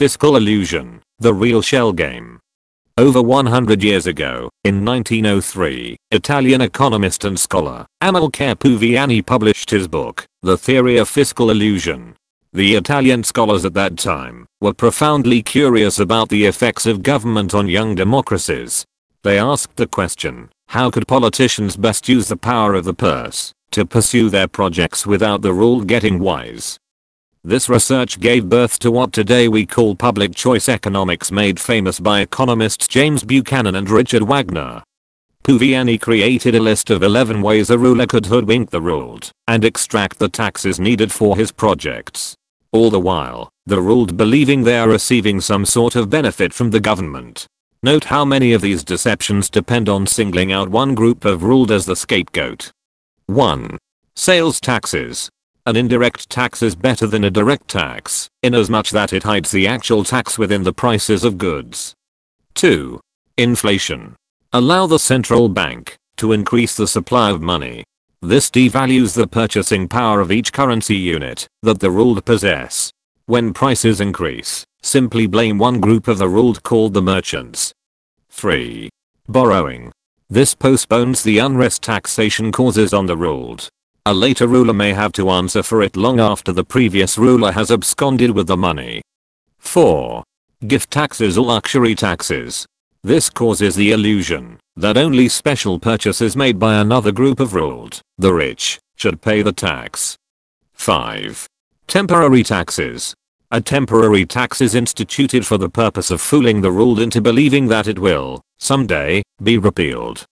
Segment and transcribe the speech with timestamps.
[0.00, 2.40] Fiscal illusion, the real shell game.
[2.96, 10.24] Over 100 years ago, in 1903, Italian economist and scholar Amilcare Puviani published his book,
[10.40, 12.14] The Theory of Fiscal Illusion.
[12.54, 17.68] The Italian scholars at that time were profoundly curious about the effects of government on
[17.68, 18.86] young democracies.
[19.22, 23.84] They asked the question, how could politicians best use the power of the purse to
[23.84, 26.78] pursue their projects without the rule getting wise?
[27.42, 32.20] This research gave birth to what today we call public choice economics made famous by
[32.20, 34.82] economists James Buchanan and Richard Wagner.
[35.42, 40.18] Puviani created a list of 11 ways a ruler could hoodwink the ruled and extract
[40.18, 42.34] the taxes needed for his projects.
[42.72, 46.80] All the while, the ruled believing they are receiving some sort of benefit from the
[46.80, 47.46] government.
[47.82, 51.86] Note how many of these deceptions depend on singling out one group of ruled as
[51.86, 52.70] the scapegoat.
[53.28, 53.78] 1.
[54.14, 55.30] Sales taxes.
[55.66, 60.04] An indirect tax is better than a direct tax, inasmuch that it hides the actual
[60.04, 61.94] tax within the prices of goods.
[62.54, 62.98] 2.
[63.36, 64.16] Inflation.
[64.54, 67.84] Allow the central bank to increase the supply of money.
[68.22, 72.90] This devalues the purchasing power of each currency unit that the ruled possess.
[73.26, 77.72] When prices increase, simply blame one group of the ruled called the merchants.
[78.30, 78.88] 3.
[79.28, 79.92] Borrowing.
[80.30, 83.68] This postpones the unrest taxation causes on the ruled.
[84.10, 87.70] A later ruler may have to answer for it long after the previous ruler has
[87.70, 89.02] absconded with the money.
[89.60, 90.24] 4.
[90.66, 92.66] Gift taxes or luxury taxes.
[93.04, 98.34] This causes the illusion that only special purchases made by another group of ruled, the
[98.34, 100.16] rich, should pay the tax.
[100.72, 101.46] 5.
[101.86, 103.14] Temporary taxes.
[103.52, 107.86] A temporary tax is instituted for the purpose of fooling the ruled into believing that
[107.86, 110.26] it will, someday, be repealed.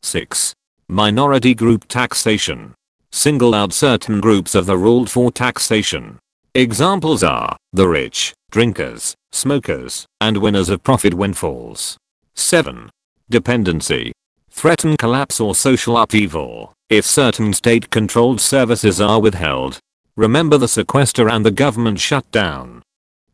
[0.00, 0.54] 6.
[0.88, 2.72] Minority group taxation.
[3.10, 6.18] Single out certain groups of the ruled for taxation.
[6.54, 11.96] Examples are the rich, drinkers, smokers, and winners of profit windfalls.
[12.34, 12.90] 7.
[13.30, 14.12] Dependency.
[14.50, 19.78] Threaten collapse or social upheaval if certain state-controlled services are withheld.
[20.16, 22.82] Remember the sequester and the government shutdown.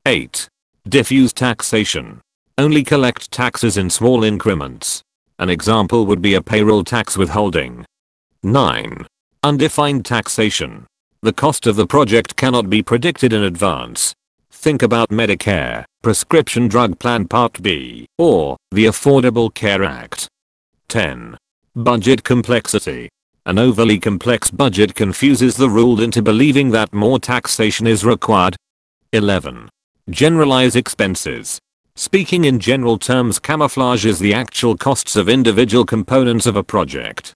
[0.07, 0.49] 8.
[0.89, 2.21] Diffuse taxation.
[2.59, 5.03] Only collect taxes in small increments.
[5.39, 7.87] An example would be a payroll tax withholding.
[8.43, 9.07] 9.
[9.45, 10.87] Undefined taxation.
[11.21, 14.15] The cost of the project cannot be predicted in advance.
[14.51, 20.29] Think about Medicare, Prescription Drug Plan Part B, or the Affordable Care Act.
[20.89, 21.37] 10.
[21.77, 23.11] Budget complexity.
[23.45, 28.57] An overly complex budget confuses the ruled into believing that more taxation is required.
[29.13, 29.69] 11.
[30.09, 31.59] Generalize expenses.
[31.97, 37.35] Speaking in general terms camouflages the actual costs of individual components of a project.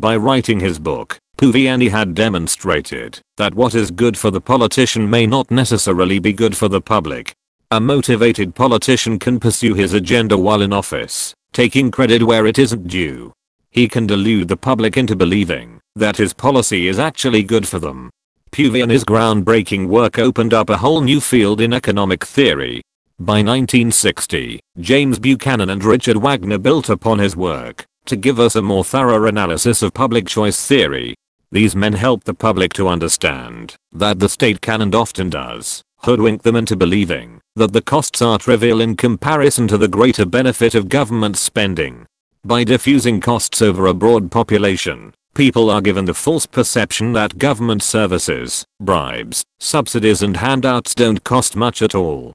[0.00, 5.26] By writing his book, Puviani had demonstrated that what is good for the politician may
[5.26, 7.34] not necessarily be good for the public.
[7.72, 12.86] A motivated politician can pursue his agenda while in office, taking credit where it isn't
[12.86, 13.32] due.
[13.72, 18.08] He can delude the public into believing that his policy is actually good for them.
[18.52, 22.82] Puviani's groundbreaking work opened up a whole new field in economic theory.
[23.18, 28.62] By 1960, James Buchanan and Richard Wagner built upon his work to give us a
[28.62, 31.16] more thorough analysis of public choice theory
[31.52, 36.42] these men help the public to understand that the state can and often does hoodwink
[36.42, 40.88] them into believing that the costs are trivial in comparison to the greater benefit of
[40.88, 42.06] government spending.
[42.44, 47.82] By diffusing costs over a broad population, people are given the false perception that government
[47.82, 52.32] services, bribes, subsidies and handouts don't cost much at all.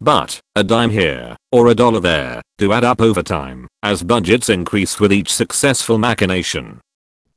[0.00, 4.48] But, a dime here, or a dollar there, do add up over time, as budgets
[4.48, 6.80] increase with each successful machination.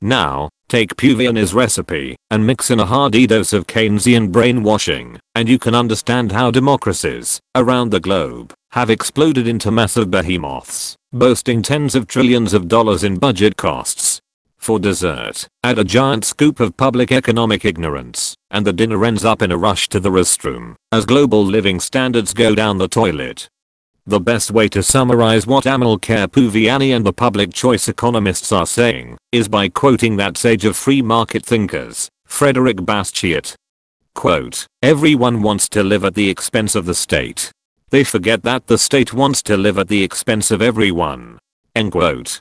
[0.04, 5.60] Now, take Puviani's recipe and mix in a hearty dose of Keynesian brainwashing, and you
[5.60, 12.08] can understand how democracies around the globe have exploded into massive behemoths, boasting tens of
[12.08, 14.20] trillions of dollars in budget costs.
[14.58, 19.40] For dessert, add a giant scoop of public economic ignorance, and the dinner ends up
[19.40, 23.48] in a rush to the restroom as global living standards go down the toilet.
[24.04, 29.16] The best way to summarize what Amilcare Puviani and the public choice economists are saying
[29.30, 33.54] is by quoting that sage of free market thinkers, Frederick Bastiat.
[34.16, 37.52] Quote, everyone wants to live at the expense of the state.
[37.90, 41.38] They forget that the state wants to live at the expense of everyone.
[41.76, 42.40] End quote.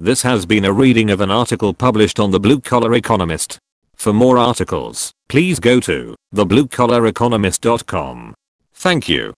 [0.00, 3.58] This has been a reading of an article published on the Blue Collar Economist.
[3.94, 8.34] For more articles, please go to thebluecollareconomist.com.
[8.72, 9.34] Thank you.